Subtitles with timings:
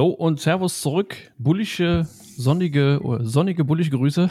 [0.00, 1.30] Hallo und Servus zurück.
[1.36, 4.30] Bullische, sonnige, oh, sonnige, bullische Grüße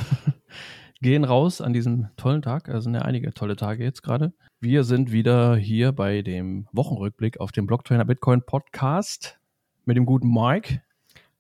[1.00, 2.70] gehen raus an diesem tollen Tag.
[2.70, 4.34] Also sind ja einige tolle Tage jetzt gerade.
[4.60, 9.40] Wir sind wieder hier bei dem Wochenrückblick auf dem Blocktrainer Bitcoin Podcast
[9.86, 10.82] mit dem guten Mike.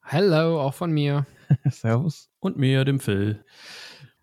[0.04, 1.26] Hallo, auch von mir.
[1.68, 2.30] Servus.
[2.40, 3.44] Und mir, dem Phil.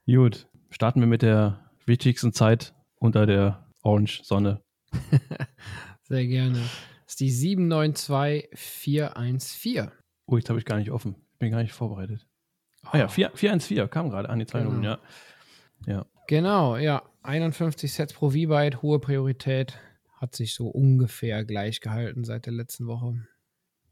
[0.06, 4.62] Gut, starten wir mit der wichtigsten Zeit unter der Orange-Sonne.
[6.04, 6.60] Sehr gerne.
[7.06, 9.90] Das ist die 792414.
[10.26, 11.14] Oh, jetzt habe ich gar nicht offen.
[11.32, 12.26] Ich bin gar nicht vorbereitet.
[12.82, 14.88] Ah ja, 4, 414 kam gerade an die Minuten, Genau.
[14.88, 14.98] ja.
[15.86, 16.06] Ja.
[16.28, 17.02] Genau, ja.
[17.22, 19.78] 51 Sets pro V-Byte, hohe Priorität.
[20.14, 23.26] Hat sich so ungefähr gleich gehalten seit der letzten Woche.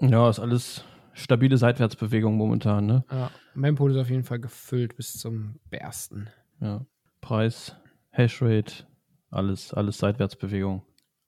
[0.01, 3.05] Ja, ist alles stabile Seitwärtsbewegung momentan, ne?
[3.11, 6.29] Ja, Mempool ist auf jeden Fall gefüllt bis zum Bersten.
[6.61, 6.85] Ja.
[7.21, 7.77] Preis,
[8.11, 8.87] Hashrate,
[9.31, 10.83] alles, alles Seitwärtsbewegung.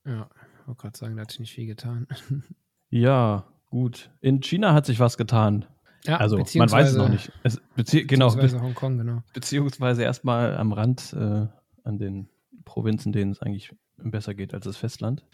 [0.05, 0.29] Ja,
[0.63, 2.07] ich wollte gerade sagen, da hat sich nicht viel getan.
[2.89, 3.45] Ja,
[3.77, 4.11] gut.
[4.23, 5.67] In China hat sich was getan.
[6.05, 7.31] Ja, also, man weiß es noch nicht.
[7.43, 9.23] Es, bezieh genau, be Beziehungsweise Hongkong, genau.
[9.35, 11.47] beziehungsweise erstmal am Rand äh,
[11.85, 12.31] an den
[12.65, 15.27] Provinzen, denen es eigentlich besser geht als das Festland.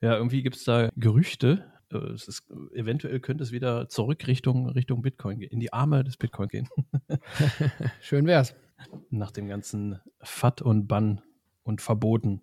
[0.00, 1.64] Ja, irgendwie gibt es da Gerüchte.
[1.90, 6.04] äh, Es ist, eventuell könnte es wieder zurück Richtung, Richtung Bitcoin gehen, in die Arme
[6.04, 6.68] des Bitcoin gehen.
[8.00, 8.54] Schön wär's.
[9.10, 11.20] nach dem ganzen FAT und Bann
[11.64, 12.42] und Verboten.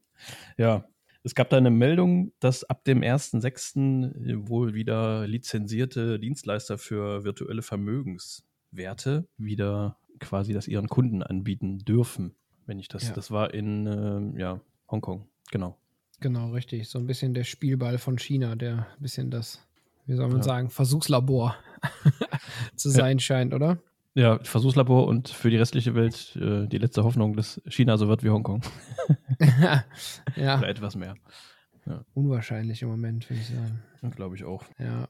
[0.58, 0.84] Ja,
[1.24, 4.48] es gab da eine Meldung, dass ab dem 1.6.
[4.48, 12.36] wohl wieder lizenzierte Dienstleister für virtuelle Vermögenswerte wieder quasi das ihren Kunden anbieten dürfen.
[12.66, 13.14] Wenn ich das, Ja.
[13.14, 15.78] das war in ähm, ja, Hongkong, genau.
[16.20, 16.88] Genau, richtig.
[16.88, 19.60] So ein bisschen der Spielball von China, der ein bisschen das,
[20.06, 20.44] wie soll man Ja.
[20.44, 21.56] sagen, Versuchslabor
[22.76, 23.80] zu sein scheint, oder?
[24.16, 28.24] Ja, Versuchslabor und für die restliche Welt äh, die letzte Hoffnung, dass China so wird
[28.24, 28.62] wie Hongkong.
[30.36, 31.16] ja, Oder etwas mehr.
[32.14, 33.84] unwahrscheinlich im Moment, würde ich sagen.
[34.16, 34.64] Glaube ich auch.
[34.80, 35.08] Ja,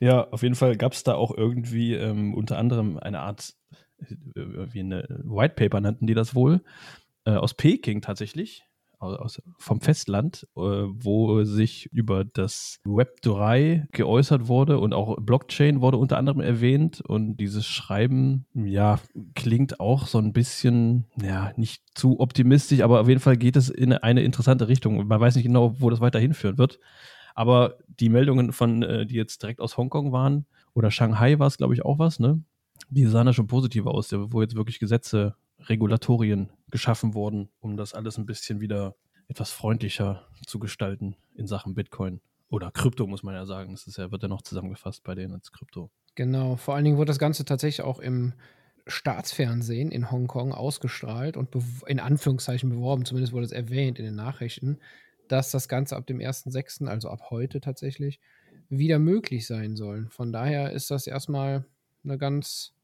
[0.00, 3.54] Ja, auf jeden Fall gab es da auch irgendwie ähm, unter anderem eine Art,
[3.98, 4.06] äh,
[4.36, 6.62] wie eine White Paper nannten die das wohl,
[7.24, 8.64] äh, aus Peking tatsächlich,
[9.04, 15.80] aus, vom Festland, äh, wo sich über das Web 3 geäußert wurde und auch Blockchain
[15.80, 18.98] wurde unter anderem erwähnt und dieses Schreiben, ja,
[19.34, 23.68] klingt auch so ein bisschen, ja, nicht zu optimistisch, aber auf jeden Fall geht es
[23.68, 26.80] in eine interessante Richtung man weiß nicht genau, wo das weiter hinführen wird.
[27.34, 31.56] Aber die Meldungen von, äh, die jetzt direkt aus Hongkong waren, oder Shanghai war es,
[31.56, 32.42] glaube ich, auch was, ne?
[32.90, 35.36] Die sahen da schon positiver aus, wo jetzt wirklich Gesetze,
[35.68, 38.96] Regulatorien geschaffen wurden, um das alles ein bisschen wieder
[39.28, 42.20] etwas freundlicher zu gestalten in Sachen Bitcoin.
[42.48, 43.70] Oder Krypto, muss man ja sagen.
[43.70, 45.92] Das ist ja, wird ja noch zusammengefasst bei denen als Krypto.
[46.16, 46.56] genau.
[46.56, 48.32] Vor allen Dingen wurde das Ganze tatsächlich auch im
[48.88, 51.50] Staatsfernsehen in Hongkong ausgestrahlt und
[51.86, 54.80] in Anführungszeichen beworben, zumindest wurde es erwähnt in den Nachrichten,
[55.28, 58.18] dass das Ganze ab dem 1.6., also ab heute tatsächlich,
[58.68, 60.08] wieder möglich sein soll.
[60.10, 61.66] Von daher ist das erstmal
[62.02, 62.74] eine ganz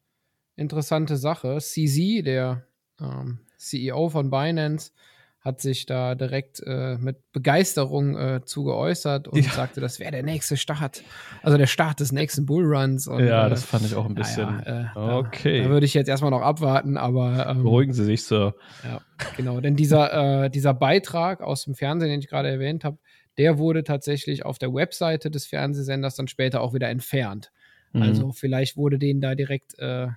[0.55, 1.59] interessante Sache.
[1.59, 2.69] CZ, der
[3.00, 4.93] ähm, CEO von Binance,
[5.41, 9.50] hat sich da direkt äh, mit Begeisterung äh, zu geäußert und Ja.
[9.53, 11.03] sagte, das wäre der nächste Start,
[11.43, 13.09] also der Start des nächsten Bullruns.
[13.09, 14.59] Und, ja, äh, das fand ich auch ein bisschen.
[14.59, 15.62] naja, äh, da- okay.
[15.62, 18.55] Da, würde ich jetzt erstmal noch abwarten, aber ähm, Beruhigen Sie sich, Sir.
[18.84, 19.00] ja,
[19.37, 19.60] genau.
[19.60, 22.99] Denn dieser, äh, dieser Beitrag aus dem Fernsehen, den ich gerade erwähnt habe,
[23.39, 27.50] der wurde tatsächlich auf der Webseite des Fernsehsenders dann später auch wieder entfernt.
[27.94, 28.03] Mhm.
[28.03, 30.09] Also vielleicht wurde denen da direkt äh,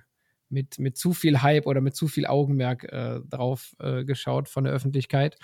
[0.54, 4.64] mit, mit zu viel Hype oder mit zu viel Augenmerk äh, drauf äh, geschaut von
[4.64, 5.36] der Öffentlichkeit.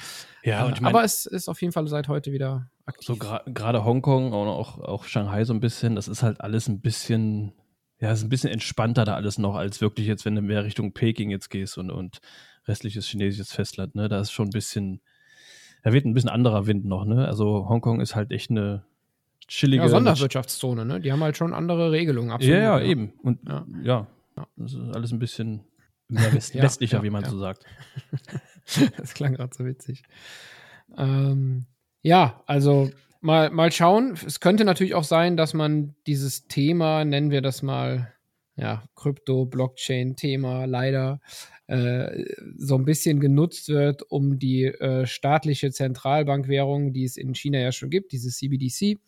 [0.43, 3.07] ja, und Äh, ich mein, aber es ist auf jeden Fall seit heute wieder aktiv.
[3.07, 6.69] So gra- gerade Hongkong und auch, auch Shanghai so ein bisschen, das ist halt alles
[6.69, 7.53] ein bisschen,
[7.99, 10.93] ja, ist ein bisschen entspannter da alles noch, als wirklich jetzt, wenn du mehr Richtung
[10.95, 12.21] Peking jetzt gehst und, und
[12.67, 14.09] restliches chinesisches Festland, ne?
[14.09, 15.01] Da ist schon ein bisschen,
[15.83, 17.27] da wird ein bisschen anderer Wind noch, ne?
[17.27, 18.85] Also Hongkong ist halt echt eine
[19.49, 19.83] chillige.
[19.85, 21.01] ja, Sonderwirtschaftszone, ne?
[21.01, 23.13] Die haben halt schon andere Regelungen, Ja, ja, eben.
[23.23, 23.67] Und Ja.
[23.83, 24.07] ja,
[24.41, 24.49] Ja.
[24.57, 25.65] das ist alles ein bisschen
[26.09, 27.65] west Ja, westlicher, ja, wie man so sagt.
[28.97, 30.03] das klang gerade so witzig.
[30.97, 31.67] Ähm,
[32.03, 34.19] ja, also mal, mal schauen.
[34.27, 38.13] Es könnte natürlich auch sein, dass man dieses Thema, nennen wir das mal,
[38.57, 41.21] ja, Krypto-Blockchain-Thema leider
[41.67, 42.25] äh,
[42.59, 47.73] so ein bisschen genutzt wird, um die äh, staatliche Zentralbankwährung, die es in China ja
[47.73, 48.99] schon gibt, diese CBDC,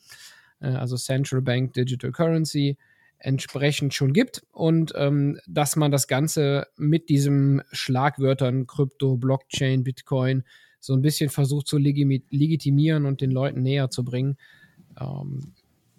[0.61, 2.79] äh, also Central Bank Digital Currency,
[3.23, 10.45] entsprechend schon gibt und ähm, dass man das Ganze mit diesen Schlagwörtern Krypto, Blockchain, Bitcoin
[10.81, 14.37] so ein bisschen versucht zu legitimieren und den Leuten näher zu bringen.
[15.01, 15.55] Ähm,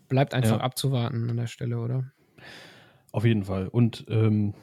[0.10, 0.64] bleibt einfach Ja.
[0.64, 2.12] abzuwarten an der Stelle, oder?
[3.14, 3.69] Auf jeden Fall.
[3.69, 4.54] Und ähm,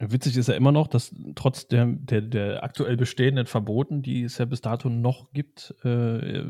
[0.00, 4.38] witzig ist ja immer noch, dass trotz der, der, der aktuell bestehenden Verboten, die es
[4.38, 6.40] ja bis dato noch gibt, äh,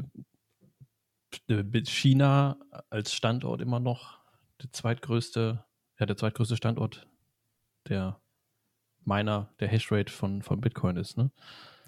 [1.48, 2.56] äh, China
[2.88, 4.21] als Standort immer noch
[4.62, 5.64] der zweitgrößte,
[5.98, 7.06] ja, der zweitgrößte Standort
[7.88, 8.20] der
[9.04, 11.30] Miner, der Hashrate von, von Bitcoin ist, ne?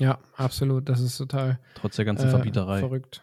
[0.00, 0.88] Ja, absolut.
[0.88, 1.60] Das ist total.
[1.76, 2.80] Trotz der ganzen äh, Verbieterei.
[2.80, 3.22] Verrückt.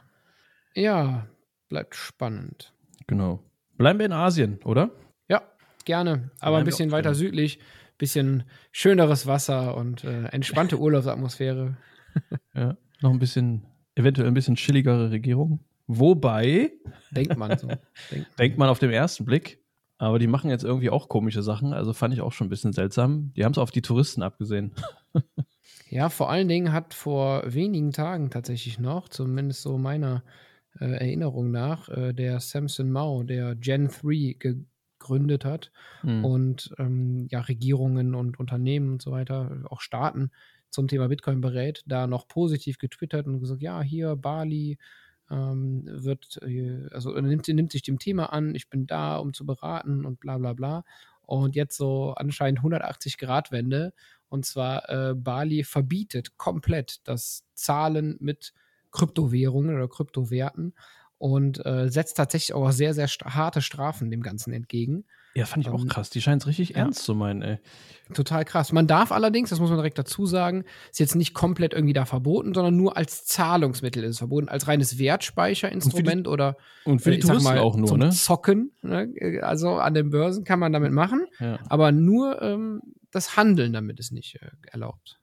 [0.73, 1.27] Ja,
[1.67, 2.73] bleibt spannend.
[3.07, 3.43] Genau.
[3.77, 4.91] Bleiben wir in Asien, oder?
[5.27, 5.41] Ja,
[5.83, 6.31] gerne.
[6.39, 7.59] Aber ein bisschen weiter südlich,
[7.97, 11.75] bisschen schöneres Wasser und äh, entspannte Urlaubsatmosphäre.
[12.53, 13.65] ja, noch ein bisschen,
[13.95, 15.59] eventuell ein bisschen chilligere Regierung.
[15.97, 16.71] Wobei.
[17.11, 17.67] Denkt man so.
[18.11, 19.61] Denkt, denkt man auf den ersten Blick.
[19.97, 21.73] Aber die machen jetzt irgendwie auch komische Sachen.
[21.73, 23.33] Also fand ich auch schon ein bisschen seltsam.
[23.35, 24.71] Die haben es auf die Touristen abgesehen.
[25.89, 30.23] ja, vor allen Dingen hat vor wenigen Tagen tatsächlich noch, zumindest so meiner
[30.79, 35.71] äh, Erinnerung nach, äh, der Samson Mao, der Gen 3 gegründet hat
[36.01, 36.25] mhm.
[36.25, 40.31] und ähm, ja, Regierungen und Unternehmen und so weiter, auch Staaten
[40.71, 44.77] zum Thema Bitcoin berät, da noch positiv getwittert und gesagt, ja, hier Bali,
[45.31, 49.45] ähm, wird, äh, also nimmt, nimmt sich dem Thema an, ich bin da, um zu
[49.45, 50.83] beraten und bla bla bla.
[51.21, 53.93] Und jetzt so anscheinend 180 Grad Wende.
[54.27, 58.53] Und zwar äh, Bali verbietet komplett das Zahlen mit
[58.91, 60.73] Kryptowährungen oder Kryptowerten
[61.21, 65.05] und äh, setzt tatsächlich auch sehr, sehr harte Strafen dem Ganzen entgegen.
[65.35, 66.09] Ja, fand ich auch ähm, krass.
[66.09, 66.77] Die scheint es richtig ja.
[66.77, 67.59] ernst zu meinen, ey.
[68.13, 68.71] Total krass.
[68.71, 72.05] Man darf allerdings, das muss man direkt dazu sagen, ist jetzt nicht komplett irgendwie da
[72.05, 77.01] verboten, sondern nur als Zahlungsmittel ist es verboten, als reines Wertspeicherinstrument und die, oder und
[77.01, 78.09] für die Touristen mal, auch nur, zum ne?
[78.09, 78.71] Zocken.
[78.81, 79.13] Ne?
[79.43, 81.59] Also an den Börsen kann man damit machen, ja.
[81.69, 82.81] aber nur ähm,
[83.11, 85.20] das Handeln damit ist nicht äh, erlaubt.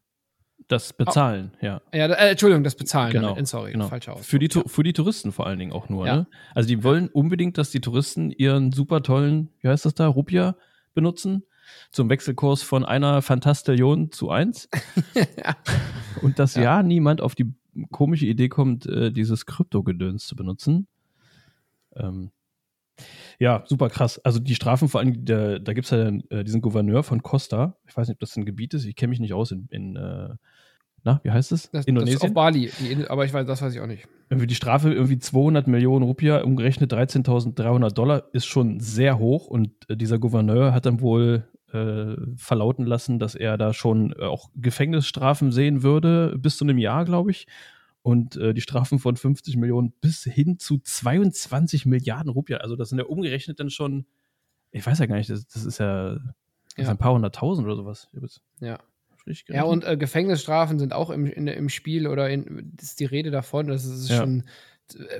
[0.66, 1.64] Das Bezahlen, oh.
[1.64, 1.80] ja.
[1.94, 3.12] Ja, äh, Entschuldigung, das Bezahlen.
[3.12, 3.30] Genau.
[3.30, 3.48] Damit.
[3.48, 3.88] Sorry, genau.
[3.88, 4.26] falscher Ausdruck.
[4.26, 4.62] Für die, ja.
[4.66, 6.16] für die Touristen vor allen Dingen auch nur, ja.
[6.16, 6.26] ne?
[6.54, 10.56] Also die wollen unbedingt, dass die Touristen ihren super tollen, wie heißt das da, Rupia
[10.94, 11.44] benutzen,
[11.90, 14.68] zum Wechselkurs von einer Fantastillion zu eins.
[15.14, 15.56] ja.
[16.22, 16.82] Und dass ja.
[16.82, 17.54] niemand auf die
[17.90, 20.88] komische Idee kommt, äh, dieses Krypto-Gedöns zu benutzen.
[21.94, 22.30] Ähm,
[23.38, 24.18] ja, super krass.
[24.24, 27.76] Also die Strafen vor allem, der, da gibt es ja äh, diesen Gouverneur von Costa.
[27.86, 28.84] Ich weiß nicht, ob das ein Gebiet ist.
[28.84, 30.30] Ich kenne mich nicht aus in, in äh,
[31.04, 31.70] na, wie heißt es?
[31.70, 32.16] Das, Indonesien?
[32.16, 32.70] Das ist auf Bali,
[33.08, 34.08] aber ich weiß, das weiß ich auch nicht.
[34.28, 39.70] Irgendwie die Strafe irgendwie 200 Millionen Rupia, umgerechnet 13.300 Dollar, ist schon sehr hoch und
[39.88, 44.50] äh, dieser Gouverneur hat dann wohl äh, verlauten lassen, dass er da schon äh, auch
[44.56, 47.46] Gefängnisstrafen sehen würde, bis zu einem Jahr, glaube ich
[48.08, 52.58] und äh, die Strafen von 50 Millionen bis hin zu 22 Milliarden Rupien.
[52.58, 54.06] Also das sind ja umgerechnet dann schon,
[54.70, 56.22] ich weiß ja gar nicht, das, das ist ja das
[56.76, 56.84] ja.
[56.84, 58.08] Ist ein paar hunderttausend oder sowas.
[58.60, 58.78] Ja.
[59.48, 63.30] Ja, und äh, Gefängnisstrafen sind auch im, in, im Spiel oder in, ist die Rede
[63.30, 63.66] davon.
[63.66, 64.16] Das ist ja.
[64.16, 64.44] schon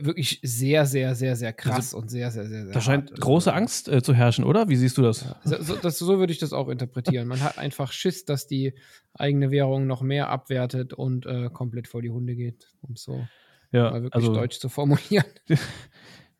[0.00, 2.72] wirklich sehr, sehr, sehr, sehr krass also, und sehr, sehr, sehr, sehr.
[2.72, 3.20] Da scheint hart.
[3.20, 4.68] große Angst äh, zu herrschen, oder?
[4.68, 5.24] Wie siehst du das?
[5.44, 5.62] Ja.
[5.62, 7.28] So, das, so würde ich das auch interpretieren.
[7.28, 8.74] Man hat einfach Schiss, dass die
[9.14, 13.26] eigene Währung noch mehr abwertet und äh, komplett vor die Hunde geht, um es so
[13.72, 15.26] ja, mal wirklich also, deutsch zu formulieren.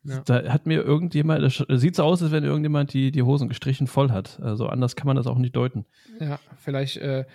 [0.03, 0.21] Ja.
[0.21, 3.85] Da hat mir irgendjemand, das sieht so aus, als wenn irgendjemand die, die Hosen gestrichen
[3.85, 4.39] voll hat.
[4.39, 5.85] Also anders kann man das auch nicht deuten.
[6.21, 7.25] Ja, vielleicht äh,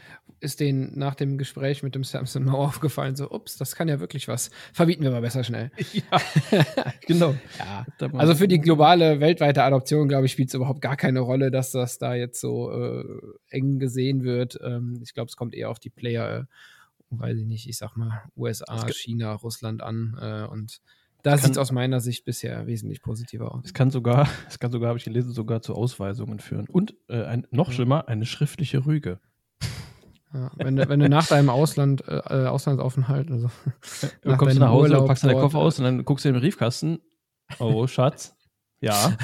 [0.40, 4.00] ist denen nach dem Gespräch mit dem Samson Mauer aufgefallen, so, ups, das kann ja
[4.00, 4.50] wirklich was.
[4.72, 5.70] Verbieten wir mal besser schnell.
[5.92, 6.20] Ja,
[7.06, 7.34] genau.
[7.58, 7.86] ja.
[8.14, 11.70] Also für die globale, weltweite Adoption, glaube ich, spielt es überhaupt gar keine Rolle, dass
[11.70, 13.04] das da jetzt so äh,
[13.50, 14.58] eng gesehen wird.
[14.62, 16.44] Ähm, ich glaube, es kommt eher auf die Player, äh,
[17.10, 20.80] weiß ich nicht, ich sag mal, USA, China, Russland an äh, und
[21.24, 23.64] da sieht es aus meiner Sicht bisher wesentlich positiver aus.
[23.64, 26.68] Es kann sogar, es kann sogar, habe ich gelesen, sogar zu Ausweisungen führen.
[26.68, 29.20] Und äh, ein, noch schlimmer, eine schriftliche Rüge.
[30.34, 33.46] Ja, wenn, du, wenn du nach deinem Ausland, äh, äh Auslandsaufenthalt, also
[34.02, 36.28] ja, nach kommst du nach Hause, Urlaub packst deinen Koffer aus und dann guckst du
[36.28, 36.98] in den Briefkasten.
[37.58, 38.36] Oh, Schatz.
[38.80, 39.16] ja.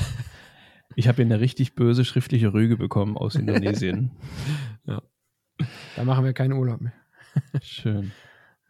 [0.96, 4.10] Ich habe hier eine richtig böse schriftliche Rüge bekommen aus Indonesien.
[4.86, 5.02] ja.
[5.96, 6.92] Da machen wir keinen Urlaub mehr.
[7.60, 8.12] Schön.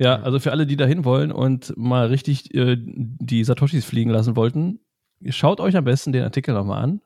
[0.00, 4.10] Ja, also für alle, die da hin wollen und mal richtig äh, die Satoshis fliegen
[4.10, 4.80] lassen wollten,
[5.28, 7.00] schaut euch am besten den Artikel nochmal an.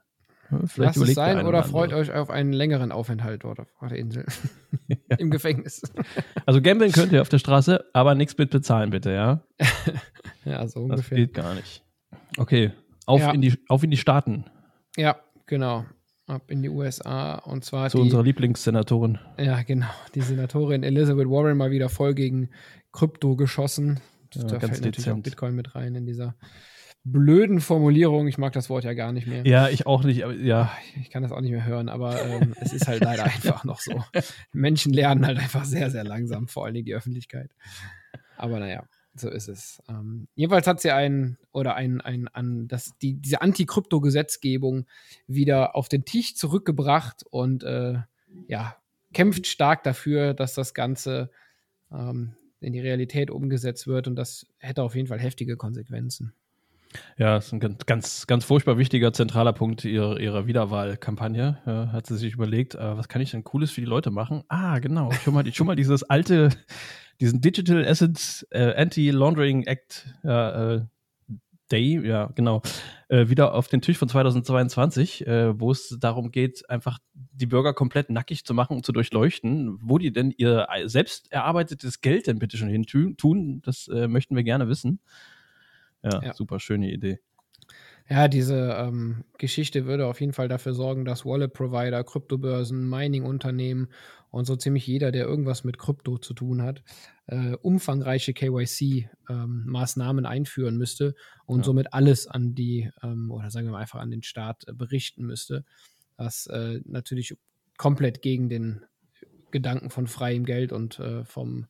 [0.66, 4.24] Vielleicht Lasst es sein oder freut euch auf einen längeren Aufenthalt dort auf der Insel.
[5.18, 5.82] Im Gefängnis.
[6.46, 9.40] Also gambeln könnt ihr auf der Straße, aber nichts mit bezahlen, bitte, ja?
[10.44, 11.16] ja, so ungefähr.
[11.16, 11.82] Das geht gar nicht.
[12.36, 12.70] Okay,
[13.06, 13.30] auf, ja.
[13.30, 14.44] in, die, auf in die Staaten.
[14.96, 15.86] Ja, genau
[16.26, 19.18] ab in die USA und zwar zu die, unserer Lieblingssenatorin.
[19.38, 22.50] Ja, genau, die Senatorin Elizabeth Warren mal wieder voll gegen
[22.94, 24.00] Krypto geschossen.
[24.32, 24.84] Ja, da fällt dezent.
[24.84, 26.36] natürlich auch Bitcoin mit rein in dieser
[27.02, 28.28] blöden Formulierung.
[28.28, 29.46] Ich mag das Wort ja gar nicht mehr.
[29.46, 30.72] Ja, ich auch nicht, aber ja.
[31.00, 33.80] Ich kann das auch nicht mehr hören, aber ähm, es ist halt leider einfach noch
[33.80, 34.02] so.
[34.52, 37.50] Menschen lernen halt einfach sehr, sehr langsam, vor allen Dingen die Öffentlichkeit.
[38.36, 38.84] Aber naja.
[39.16, 39.80] So ist es.
[39.88, 44.86] Ähm, jedenfalls hat sie ein oder ein, ein, ein das, die, diese Anti-Krypto-Gesetzgebung
[45.28, 47.98] wieder auf den Tisch zurückgebracht und äh,
[48.48, 48.76] ja,
[49.12, 51.30] kämpft stark dafür, dass das Ganze
[51.92, 52.34] ähm,
[52.64, 56.34] in die Realität umgesetzt wird und das hätte auf jeden Fall heftige Konsequenzen.
[57.18, 61.58] Ja, das ist ein ganz, ganz, ganz furchtbar wichtiger zentraler Punkt ihrer, ihrer Wiederwahlkampagne.
[61.66, 64.44] Ja, hat sie sich überlegt, äh, was kann ich denn Cooles für die Leute machen?
[64.48, 66.50] Ah, genau, schon mal, schon mal dieses alte,
[67.20, 70.80] diesen Digital Assets äh, Anti-Laundering Act äh,
[71.72, 72.62] Day, ja, genau,
[73.08, 77.74] äh, wieder auf den Tisch von 2022, äh, wo es darum geht, einfach die Bürger
[77.74, 82.38] komplett nackig zu machen und zu durchleuchten, wo die denn ihr selbst erarbeitetes Geld denn
[82.38, 83.62] bitte schon hin tun.
[83.62, 85.00] Das äh, möchten wir gerne wissen.
[86.02, 87.18] Ja, ja, super schöne Idee.
[88.08, 93.88] Ja, diese ähm, Geschichte würde auf jeden Fall dafür sorgen, dass Wallet-Provider, Kryptobörsen, Mining-Unternehmen
[94.30, 96.82] und so ziemlich jeder, der irgendwas mit Krypto zu tun hat,
[97.26, 101.14] äh, umfangreiche KYC-Maßnahmen ähm, einführen müsste
[101.46, 101.64] und ja.
[101.64, 105.24] somit alles an die, ähm, oder sagen wir mal einfach an den Staat äh, berichten
[105.24, 105.64] müsste,
[106.16, 107.36] was äh, natürlich
[107.76, 108.84] komplett gegen den
[109.50, 111.66] Gedanken von freiem Geld und äh, vom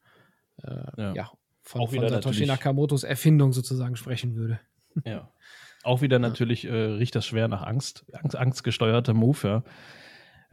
[0.62, 1.14] äh, ja.
[1.14, 1.30] ja.
[1.62, 4.60] von, von Satoshi Nakamotos Erfindung sozusagen sprechen würde.
[5.04, 5.30] Ja.
[5.82, 9.64] Auch wieder natürlich äh, riecht das schwer nach Angst, Angst, angstgesteuerter Move, ja.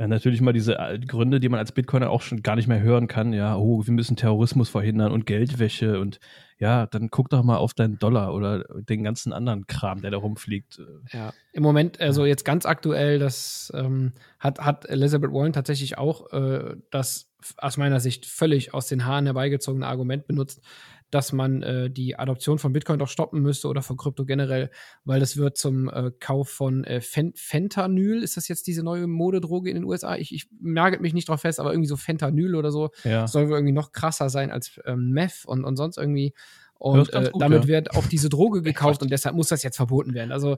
[0.02, 2.82] Ja, natürlich mal diese äh, Gründe, die man als Bitcoiner auch schon gar nicht mehr
[2.82, 3.34] hören kann.
[3.34, 6.20] Ja, oh, wir müssen Terrorismus verhindern und Geldwäsche und
[6.58, 10.18] ja, dann guck doch mal auf deinen Dollar oder den ganzen anderen Kram, der da
[10.18, 10.82] rumfliegt.
[11.12, 16.34] Ja, im Moment, also jetzt ganz aktuell, das ähm, hat, hat Elizabeth Warren tatsächlich auch
[16.34, 17.28] äh, das
[17.58, 20.62] aus meiner Sicht völlig aus den Haaren herbeigezogene Argument benutzt,
[21.12, 24.72] dass man äh, die Adoption von Bitcoin doch stoppen müsste oder von Krypto generell,
[25.04, 28.24] weil das wird zum äh, Kauf von äh, Fentanyl.
[28.24, 30.16] Ist das jetzt diese neue Modedroge in den USA?
[30.16, 33.28] Ich, ich nagelt mich nicht drauf fest, aber irgendwie so Fentanyl oder so ja.
[33.28, 36.34] soll irgendwie noch krasser sein als ähm, Meth und, und sonst irgendwie.
[36.76, 37.68] Und äh, gut, damit ja.
[37.68, 40.32] wird auch diese Droge gekauft und deshalb muss das jetzt verboten werden.
[40.32, 40.58] Also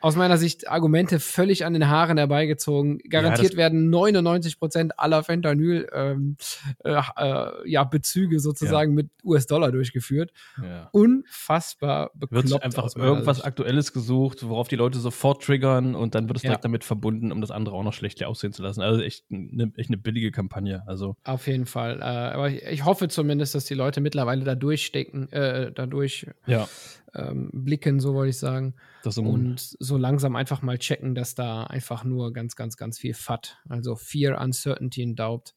[0.00, 2.98] aus meiner Sicht Argumente völlig an den Haaren herbeigezogen.
[3.08, 6.36] Garantiert ja, werden 99 Prozent aller Fentanyl ähm,
[6.84, 8.96] äh, äh, ja, Bezüge sozusagen ja.
[8.96, 10.32] mit US-Dollar durchgeführt.
[10.62, 10.88] Ja.
[10.92, 12.50] Unfassbar bekloppt.
[12.50, 13.46] Wird einfach irgendwas Sicht.
[13.46, 17.40] Aktuelles gesucht, worauf die Leute sofort triggern und dann wird es direkt damit verbunden, um
[17.40, 18.82] das andere auch noch schlecht aussehen zu lassen.
[18.82, 20.82] Also echt eine, echt eine billige Kampagne.
[20.86, 21.16] Also.
[21.24, 22.00] Auf jeden Fall.
[22.00, 26.68] Äh, aber ich, ich, hoffe zumindest, dass die Leute mittlerweile da durchstecken, äh, dadurch ja
[27.16, 28.74] ähm, blicken, so wollte ich sagen.
[29.04, 33.58] und so langsam einfach mal checken, dass da einfach nur ganz, ganz, ganz viel FAT,
[33.68, 35.54] also Fear, Uncertainty and Doubt,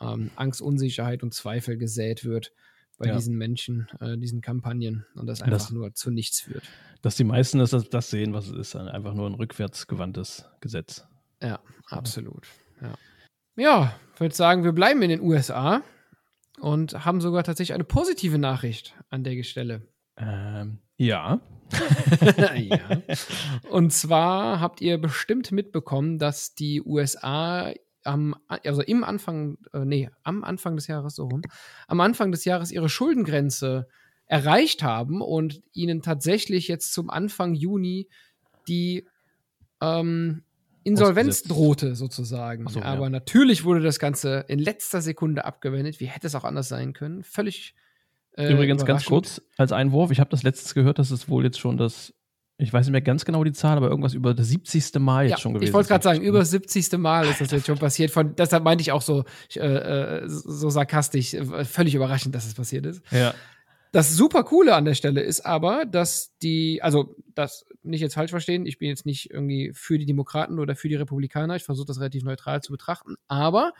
[0.00, 2.52] ähm, Angst, Unsicherheit und Zweifel gesät wird
[2.98, 3.14] bei ja.
[3.14, 6.64] diesen Menschen, äh, diesen Kampagnen und das einfach das, nur zu nichts führt.
[7.02, 11.06] Dass die meisten das, das sehen, was es ist, einfach nur ein rückwärtsgewandtes Gesetz.
[11.42, 11.60] Ja,
[11.90, 12.46] absolut.
[12.80, 12.94] Ja,
[13.56, 15.82] ja ich würde sagen, wir bleiben in den USA
[16.58, 19.82] und haben sogar tatsächlich eine positive Nachricht an der Stelle.
[20.16, 21.40] Ähm, ja.
[22.54, 22.78] ja.
[23.70, 27.72] Und zwar habt ihr bestimmt mitbekommen, dass die USA
[28.04, 31.42] am, also im Anfang, äh, nee, am Anfang des Jahres so rum,
[31.88, 33.88] am Anfang des Jahres ihre Schuldengrenze
[34.26, 38.08] erreicht haben und ihnen tatsächlich jetzt zum Anfang Juni
[38.68, 39.06] die
[39.80, 40.42] ähm,
[40.84, 42.68] Insolvenz drohte, sozusagen.
[42.68, 43.10] So, Aber ja.
[43.10, 45.98] natürlich wurde das Ganze in letzter Sekunde abgewendet.
[45.98, 47.24] Wie hätte es auch anders sein können?
[47.24, 47.74] Völlig
[48.36, 51.58] äh, Übrigens ganz kurz als Einwurf, ich habe das letztens gehört, dass es wohl jetzt
[51.58, 52.12] schon das,
[52.58, 54.94] ich weiß nicht mehr ganz genau die Zahl, aber irgendwas über das 70.
[54.98, 56.98] Mal jetzt ja, schon gewesen Ich wollte gerade sagen, über das 70.
[56.98, 58.10] Mal ist das jetzt schon passiert.
[58.10, 59.24] Von, deshalb meinte ich auch so,
[59.54, 63.02] äh, äh so sarkastisch, völlig überraschend, dass es passiert ist.
[63.10, 63.34] Ja.
[63.92, 68.30] Das super Coole an der Stelle ist aber, dass die, also das nicht jetzt falsch
[68.30, 71.86] verstehen, ich bin jetzt nicht irgendwie für die Demokraten oder für die Republikaner, ich versuche
[71.86, 73.72] das relativ neutral zu betrachten, aber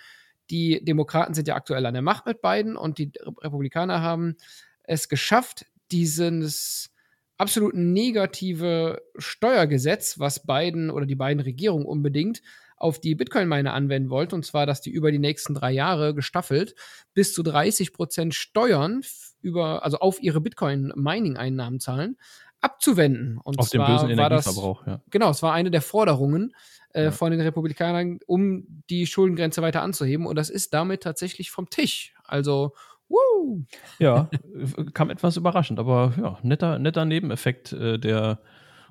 [0.51, 3.13] die Demokraten sind ja aktuell an der Macht mit beiden und die
[3.43, 4.37] Republikaner haben
[4.83, 6.91] es geschafft, dieses
[7.39, 12.43] absolut negative Steuergesetz, was Biden oder die beiden Regierungen unbedingt
[12.77, 16.75] auf die Bitcoin-Mine anwenden wollten, und zwar, dass die über die nächsten drei Jahre gestaffelt
[17.15, 19.01] bis zu 30 Prozent Steuern
[19.41, 22.19] über, also auf ihre Bitcoin-Mining-Einnahmen zahlen,
[22.61, 23.39] abzuwenden.
[23.43, 25.03] Und auf zwar den bösen Energieverbrauch, das, ja.
[25.11, 26.53] Genau, es war eine der Forderungen
[26.97, 30.27] äh, von den Republikanern, um die Schuldengrenze weiter anzuheben.
[30.27, 32.15] Und das ist damit tatsächlich vom Tisch.
[32.25, 32.73] Also,
[33.09, 33.65] woo!
[33.99, 34.31] Ja,
[34.95, 38.41] kam etwas überraschend, aber ja, netter, netter Nebeneffekt äh, der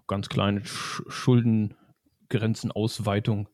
[0.08, 3.50] ganz kleinen Sch Schuldengrenzenausweitung.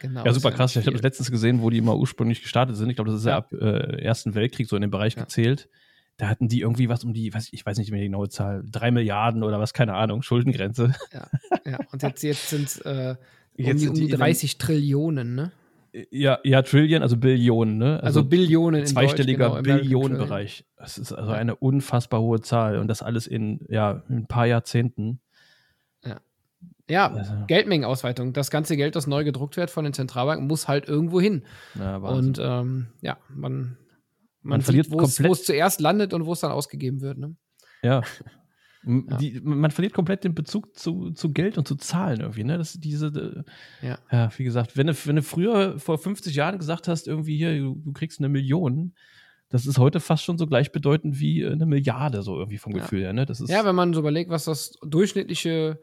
[0.00, 0.74] Genau, ja, super krass.
[0.74, 2.90] Ich habe das letztens gesehen, wo die immer ursprünglich gestartet sind.
[2.90, 5.22] Ich glaube, das ist ja, ja ab äh, Ersten Weltkrieg so in dem Bereich ja.
[5.22, 5.68] gezählt.
[6.16, 8.62] Da hatten die irgendwie was um die, was, ich weiß nicht mehr die genaue Zahl,
[8.64, 10.94] drei Milliarden oder was, keine Ahnung, Schuldengrenze.
[11.12, 11.28] Ja,
[11.64, 11.78] ja.
[11.90, 13.16] und jetzt, jetzt sind äh,
[13.56, 15.52] Jetzt um die, um die 30 Trillionen, ne?
[16.10, 18.02] Ja, ja, Trillion, also Billionen, ne?
[18.02, 18.86] Also, also Billionen.
[18.86, 20.64] Zweistelliger genau, Billionenbereich.
[20.76, 24.46] Das ist also eine unfassbar hohe Zahl und das alles in, ja, in ein paar
[24.46, 25.20] Jahrzehnten.
[26.02, 26.20] Ja.
[26.88, 27.34] Ja, also.
[27.46, 28.32] Geldmengenausweitung.
[28.32, 31.44] Das ganze Geld, das neu gedruckt wird von den Zentralbanken, muss halt irgendwo hin.
[31.78, 33.76] Ja, und ähm, ja, man, man,
[34.42, 37.18] man verliert wo es zuerst landet und wo es dann ausgegeben wird.
[37.18, 37.36] Ne?
[37.82, 38.02] Ja.
[38.84, 39.16] Ja.
[39.16, 42.58] Die, man verliert komplett den Bezug zu, zu Geld und zu Zahlen irgendwie, ne?
[42.58, 43.44] Das diese,
[43.80, 43.98] ja.
[44.10, 47.56] ja, wie gesagt, wenn du, wenn du früher vor 50 Jahren gesagt hast, irgendwie hier,
[47.58, 48.94] du, du kriegst eine Million,
[49.50, 53.12] das ist heute fast schon so gleichbedeutend wie eine Milliarde, so irgendwie vom Gefühl her,
[53.12, 53.24] ne?
[53.26, 55.78] Das ist ja, wenn man so überlegt, was das durchschnittliche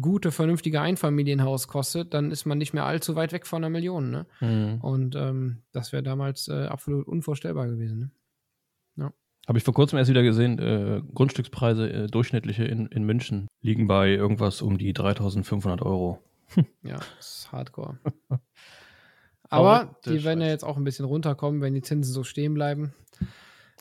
[0.00, 4.10] gute, vernünftige Einfamilienhaus kostet, dann ist man nicht mehr allzu weit weg von einer Million.
[4.10, 4.26] Ne?
[4.40, 4.80] Mhm.
[4.80, 7.98] Und ähm, das wäre damals äh, absolut unvorstellbar gewesen.
[7.98, 8.10] Ne?
[9.48, 13.88] Habe ich vor kurzem erst wieder gesehen, äh, Grundstückspreise äh, durchschnittliche in, in München liegen
[13.88, 16.20] bei irgendwas um die 3500 Euro.
[16.82, 17.98] ja, das ist hardcore.
[19.48, 22.94] Aber die werden ja jetzt auch ein bisschen runterkommen, wenn die Zinsen so stehen bleiben.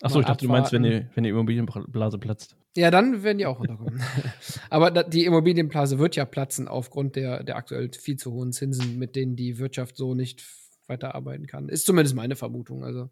[0.01, 0.45] Achso, ich dachte, abwarten.
[0.45, 2.57] du meinst, wenn die, wenn die Immobilienblase platzt.
[2.75, 4.01] Ja, dann werden die auch runterkommen.
[4.69, 9.15] Aber die Immobilienblase wird ja platzen aufgrund der, der aktuell viel zu hohen Zinsen, mit
[9.15, 10.43] denen die Wirtschaft so nicht
[10.87, 11.69] weiterarbeiten kann.
[11.69, 12.83] Ist zumindest meine Vermutung.
[12.83, 13.09] Also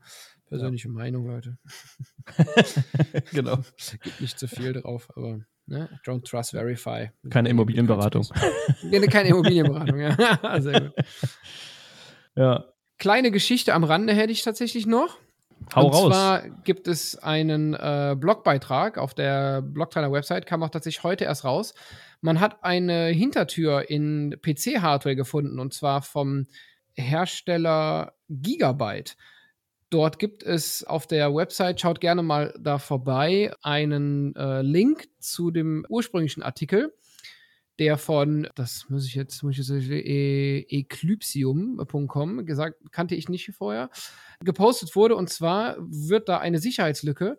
[0.50, 0.94] persönliche ja.
[0.94, 1.58] Meinung, Leute.
[3.32, 3.60] genau.
[4.04, 5.90] Gibt nicht zu viel drauf, aber ne?
[6.06, 7.10] don't trust verify.
[7.30, 8.28] Keine Immobilienberatung.
[9.10, 10.62] Keine Immobilienberatung, ja.
[10.62, 10.94] Sehr gut.
[12.36, 12.66] Ja.
[12.98, 15.18] Kleine Geschichte am Rande hätte ich tatsächlich noch.
[15.76, 16.04] Hau und raus.
[16.04, 21.26] Und zwar gibt es einen äh, Blogbeitrag auf der Blogtrainer Website, kam auch tatsächlich heute
[21.26, 21.74] erst raus.
[22.22, 26.48] Man hat eine Hintertür in PC-Hardware gefunden und zwar vom
[26.94, 29.16] Hersteller Gigabyte.
[29.90, 35.50] Dort gibt es auf der Website, schaut gerne mal da vorbei, einen äh, Link zu
[35.50, 36.94] dem ursprünglichen Artikel
[37.80, 43.52] der von, das muss ich jetzt, muss ich jetzt e eclypsium.com gesagt, kannte ich nicht
[43.56, 43.90] vorher,
[44.44, 45.16] gepostet wurde.
[45.16, 47.38] Und zwar wird da eine Sicherheitslücke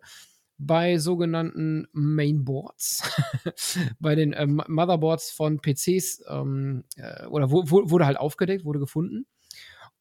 [0.57, 3.03] bei sogenannten Mainboards,
[3.99, 9.27] bei den äh, Motherboards von PCs ähm, äh, oder wurde halt aufgedeckt, wurde gefunden.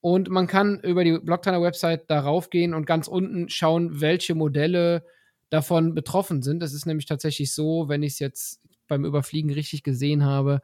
[0.00, 5.04] Und man kann über die Blocktimer-Website darauf gehen und ganz unten schauen, welche Modelle
[5.50, 6.62] davon betroffen sind.
[6.62, 10.60] Es ist nämlich tatsächlich so, wenn ich es jetzt beim Überfliegen richtig gesehen habe,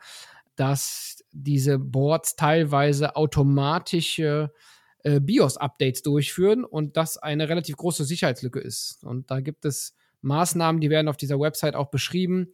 [0.54, 4.52] dass diese Boards teilweise automatische
[5.02, 9.04] äh, BIOS-Updates durchführen und das eine relativ große Sicherheitslücke ist.
[9.04, 12.52] Und da gibt es Maßnahmen, die werden auf dieser Website auch beschrieben,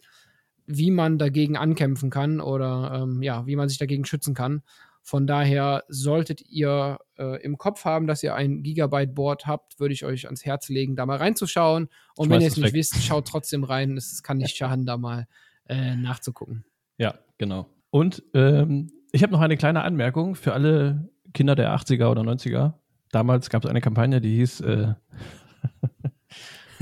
[0.66, 4.62] wie man dagegen ankämpfen kann oder ähm, ja, wie man sich dagegen schützen kann.
[5.02, 10.04] Von daher solltet ihr äh, im Kopf haben, dass ihr ein Gigabyte-Board habt, würde ich
[10.04, 11.88] euch ans Herz legen, da mal reinzuschauen.
[12.16, 12.74] Und wenn ihr es nicht weg.
[12.74, 13.96] wisst, schaut trotzdem rein.
[13.96, 15.26] Es kann nicht schaden, da mal
[15.68, 16.64] äh, nachzugucken.
[16.98, 17.66] Ja, genau.
[17.90, 22.74] Und ähm, ich habe noch eine kleine Anmerkung für alle Kinder der 80er oder 90er.
[23.10, 24.94] Damals gab es eine Kampagne, die hieß äh,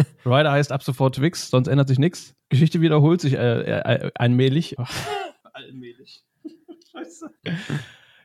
[0.25, 2.35] Rider heißt ab sofort Twix, sonst ändert sich nichts.
[2.49, 4.77] Geschichte wiederholt sich äh, äh, allmählich.
[5.53, 6.25] allmählich.
[6.93, 7.31] Scheiße.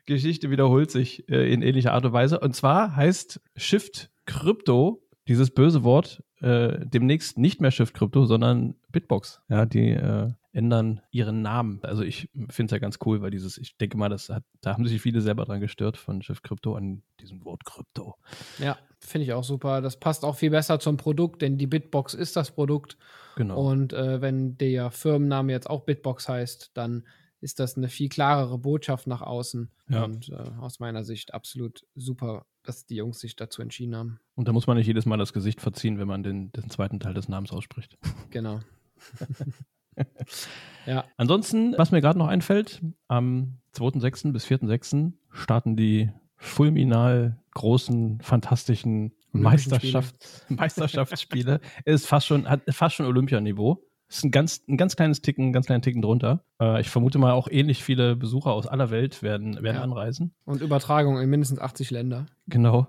[0.05, 2.39] Geschichte wiederholt sich äh, in ähnlicher Art und Weise.
[2.39, 8.75] Und zwar heißt Shift Crypto, dieses böse Wort, äh, demnächst nicht mehr Shift Crypto, sondern
[8.91, 9.41] Bitbox.
[9.49, 11.79] Ja, die äh, ändern ihren Namen.
[11.83, 14.73] Also ich finde es ja ganz cool, weil dieses, ich denke mal, das hat, da
[14.73, 18.15] haben sich viele selber dran gestört von Chef Crypto an diesem Wort Krypto.
[18.59, 19.81] Ja, finde ich auch super.
[19.81, 22.97] Das passt auch viel besser zum Produkt, denn die Bitbox ist das Produkt.
[23.35, 23.59] Genau.
[23.59, 27.03] Und äh, wenn der Firmenname jetzt auch Bitbox heißt, dann
[27.45, 29.69] ist das eine viel klarere Botschaft nach außen.
[29.87, 30.03] Ja.
[30.03, 34.19] Und äh, aus meiner Sicht absolut super, dass die Jungs sich dazu entschieden haben.
[34.33, 36.99] Und da muss man nicht jedes Mal das Gesicht verziehen, wenn man den, den zweiten
[36.99, 37.97] Teil des Namens ausspricht.
[38.31, 38.59] Genau.
[40.85, 41.05] ja.
[41.15, 44.33] Ansonsten, was mir gerade noch einfällt, am 2.6.
[44.33, 45.13] bis 4.6.
[45.29, 50.15] starten die fulminal großen, fantastischen Meisterschaft,
[50.49, 51.61] Meisterschaftsspiele.
[51.85, 53.85] ist fast schon, hat fast schon Olympianiveau.
[54.07, 56.43] Ist ein ganz, ein ganz kleines Ticken, ganz kleinen Ticken drunter.
[56.61, 59.81] Äh, ich vermute mal, auch ähnlich viele Besucher aus aller Welt werden, werden ja.
[59.81, 60.33] anreisen.
[60.45, 62.27] Und Übertragung in mindestens 80 Länder.
[62.47, 62.87] Genau.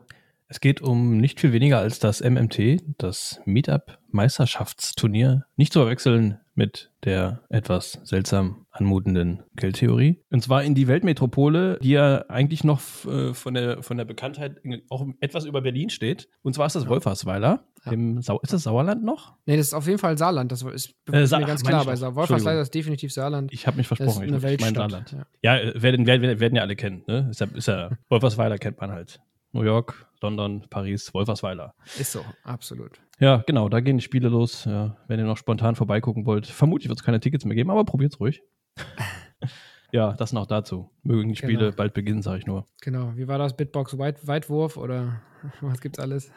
[0.48, 5.44] Es geht um nicht viel weniger als das MMT, das Meetup Meisterschaftsturnier.
[5.56, 10.22] Nicht zu verwechseln mit der etwas seltsam anmutenden Geldtheorie.
[10.30, 14.62] Und zwar in die Weltmetropole, die ja eigentlich noch äh, von, der, von der Bekanntheit
[14.88, 16.28] auch etwas über Berlin steht.
[16.42, 16.88] Und zwar ist das.
[16.88, 17.64] Wolfersweiler.
[17.84, 17.92] Ja.
[17.92, 19.34] Im Sau ist das Sauerland noch?
[19.46, 20.50] Nee, das ist auf jeden Fall Saarland.
[20.52, 21.84] Das ist, äh, Sa mir ganz klar.
[21.84, 23.52] Bei Wolfersweiler ist definitiv Saarland.
[23.52, 24.20] Ich habe mich versprochen.
[24.20, 24.74] Das ist eine Weltstadt.
[24.74, 25.16] Saarland.
[25.42, 27.02] Ja, ja werden, werden, werden ja alle kennen.
[27.06, 27.28] Ne?
[27.30, 29.20] Ist ja, ist ja, Wolfersweiler kennt man halt.
[29.56, 31.74] New York, London, Paris, Wolfersweiler.
[31.98, 33.00] Ist so, absolut.
[33.18, 34.66] Ja, genau, da gehen die Spiele los.
[34.66, 36.46] Ja, wenn ihr noch spontan vorbeigucken wollt.
[36.46, 38.42] Vermutlich wird es keine Tickets mehr geben, aber probiert es ruhig.
[39.92, 40.90] ja, das noch dazu.
[41.02, 41.76] Mögen die Spiele genau.
[41.76, 42.66] bald beginnen, sage ich nur.
[42.82, 43.12] Genau.
[43.16, 43.56] Wie war das?
[43.56, 45.22] Bitbox Weit Weitwurf oder
[45.62, 46.30] was gibt's alles?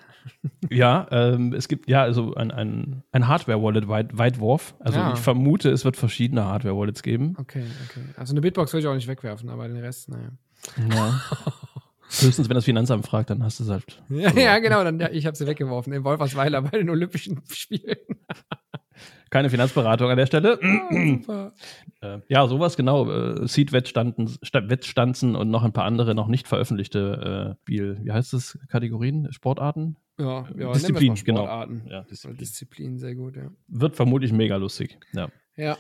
[0.70, 4.76] ja, ähm, es gibt ja also ein, ein, ein Hardware-Wallet Weit Weitwurf.
[4.80, 5.14] Also ja.
[5.14, 7.36] ich vermute, es wird verschiedene Hardware-Wallets geben.
[7.38, 8.02] Okay, okay.
[8.16, 10.32] Also eine Bitbox würde ich auch nicht wegwerfen, aber den Rest, naja.
[10.90, 11.22] Ja.
[12.22, 14.02] Höchstens, wenn das Finanzamt fragt, dann hast du es halt.
[14.10, 17.98] Ja, ja genau, dann, ja, ich habe sie weggeworfen in Wolfersweiler bei den Olympischen Spielen.
[19.30, 20.60] Keine Finanzberatung an der Stelle.
[22.02, 23.12] Äh, ja, sowas genau.
[23.12, 28.58] Äh, Seed-Wettstanzen und noch ein paar andere noch nicht veröffentlichte äh, Spiel, wie heißt das,
[28.70, 29.98] Kategorien, Sportarten?
[30.18, 31.46] Ja, ja Disziplin, genau.
[31.46, 32.38] Ja, Disziplin.
[32.38, 33.52] Disziplin, sehr gut, ja.
[33.68, 34.98] Wird vermutlich mega lustig.
[35.12, 35.28] Ja.
[35.58, 35.78] Ja,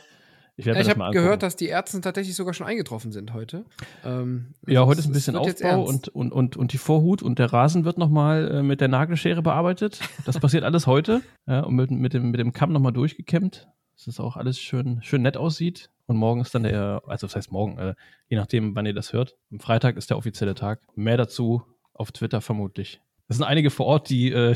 [0.59, 3.63] Ich, Ja, ich habe gehört, dass die Ärzte tatsächlich sogar schon eingetroffen sind heute.
[4.03, 7.39] Ähm, Ja, also heute ist ein bisschen Aufbau und, und, und, und die Vorhut und
[7.39, 10.01] der Rasen wird nochmal äh, mit der Nagelschere bearbeitet.
[10.25, 11.21] Das passiert alles heute.
[11.47, 14.99] Ja, und mit, mit, dem, mit dem Kamm nochmal durchgekämmt, dass das auch alles schön,
[15.01, 15.89] schön nett aussieht.
[16.07, 17.95] Und morgen ist dann der, also das heißt morgen, äh,
[18.27, 19.37] je nachdem, wann ihr das hört.
[19.51, 20.81] Am Freitag ist der offizielle Tag.
[20.95, 22.99] Mehr dazu auf Twitter vermutlich.
[23.29, 24.55] Es sind einige vor Ort, die, äh,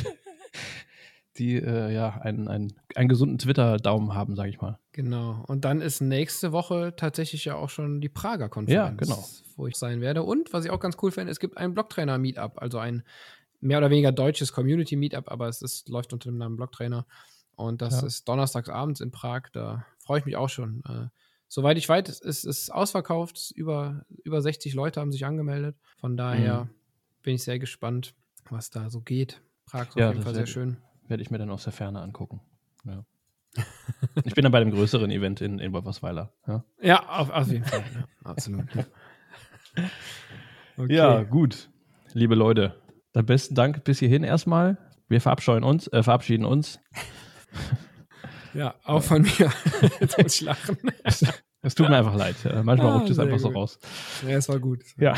[1.38, 4.80] die äh, ja einen, einen, einen gesunden Twitter-Daumen haben, sage ich mal.
[4.92, 5.44] Genau.
[5.48, 9.28] Und dann ist nächste Woche tatsächlich ja auch schon die Prager Konferenz, Ja, genau.
[9.56, 10.24] wo ich sein werde.
[10.24, 13.04] Und was ich auch ganz cool finde, es gibt ein Blocktrainer-Meetup, also ein
[13.62, 17.06] mehr oder weniger deutsches Community-Meetup, aber es ist, läuft unter dem Namen Blocktrainer.
[17.56, 18.08] Und das Ja.
[18.08, 19.44] ist donnerstags abends in Prag.
[19.54, 20.84] Da freue ich mich auch schon.
[20.88, 21.08] Äh,
[21.48, 23.52] soweit ich weiß, ist es ausverkauft.
[23.56, 25.76] Über, über 60 Leute haben sich angemeldet.
[25.98, 26.70] Von daher Mhm.
[27.24, 28.14] bin ich sehr gespannt,
[28.50, 29.42] was da so geht.
[29.66, 30.78] Prag ist auf Ja, jeden das Fall sehr schön.
[31.08, 32.42] Werde ich mir dann aus der Ferne angucken.
[32.86, 33.04] Ja.
[34.24, 36.34] ich bin dann bei dem größeren Event in, in Wolfersweiler.
[36.48, 36.64] Ja.
[36.82, 37.84] Ja, auf, auf jeden Fall.
[37.94, 38.66] Ja, absolut.
[40.76, 40.96] Okay.
[40.96, 41.70] Ja, gut.
[42.14, 44.78] Liebe Leute, dann besten Dank bis hierhin erstmal.
[45.08, 46.80] Wir verabscheuen uns, äh, verabschieden uns.
[48.56, 49.52] Ja, auch von mir.
[50.00, 50.78] Jetzt muss ich lachen.
[51.04, 52.44] Es tut mir einfach leid.
[52.46, 53.58] Äh, Manchmal Ah, rutscht es einfach so gut.
[53.58, 53.80] raus.
[54.24, 54.84] Ja, es war gut.
[54.98, 55.16] Ja.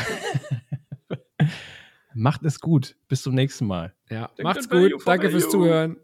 [2.14, 2.96] Macht es gut.
[3.08, 3.94] Bis zum nächsten Mal.
[4.10, 4.92] Ja, Denkt macht's gut.
[5.04, 5.48] Danke fürs.
[5.48, 5.96] Zuhören.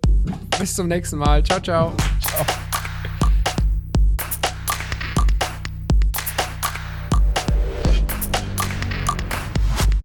[0.58, 1.42] Bis zum nächsten Mal.
[1.44, 1.92] Ciao, ciao.
[2.20, 2.62] Ciao.